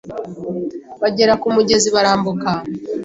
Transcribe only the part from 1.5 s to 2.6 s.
mugezi barambuka